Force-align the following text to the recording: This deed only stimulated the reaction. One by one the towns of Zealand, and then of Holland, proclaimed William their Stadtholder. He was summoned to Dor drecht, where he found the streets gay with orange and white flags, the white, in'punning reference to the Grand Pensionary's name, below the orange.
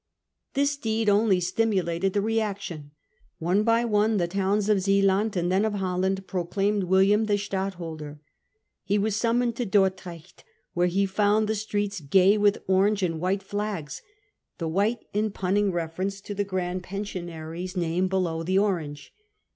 This 0.55 0.77
deed 0.77 1.09
only 1.09 1.39
stimulated 1.39 2.13
the 2.13 2.23
reaction. 2.23 2.89
One 3.37 3.61
by 3.61 3.85
one 3.85 4.17
the 4.17 4.27
towns 4.27 4.67
of 4.67 4.81
Zealand, 4.81 5.35
and 5.37 5.51
then 5.51 5.63
of 5.63 5.75
Holland, 5.75 6.25
proclaimed 6.25 6.85
William 6.85 7.25
their 7.25 7.37
Stadtholder. 7.37 8.19
He 8.83 8.97
was 8.97 9.15
summoned 9.15 9.55
to 9.57 9.65
Dor 9.67 9.91
drecht, 9.91 10.43
where 10.73 10.87
he 10.87 11.05
found 11.05 11.47
the 11.47 11.53
streets 11.53 11.99
gay 11.99 12.35
with 12.35 12.63
orange 12.67 13.03
and 13.03 13.19
white 13.21 13.43
flags, 13.43 14.01
the 14.57 14.67
white, 14.67 15.05
in'punning 15.13 15.71
reference 15.71 16.19
to 16.21 16.33
the 16.33 16.43
Grand 16.45 16.81
Pensionary's 16.81 17.77
name, 17.77 18.07
below 18.07 18.41
the 18.41 18.57
orange. 18.57 19.13